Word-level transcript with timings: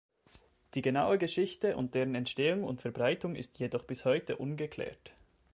Die 0.73 0.81
genaue 0.81 1.19
Geschichte 1.19 1.77
um 1.77 1.91
deren 1.91 2.15
Entstehung 2.15 2.63
und 2.63 2.81
Verbreitung 2.81 3.35
ist 3.35 3.59
jedoch 3.59 3.83
bis 3.83 4.03
heute 4.03 4.35
ungeklärt. 4.37 5.13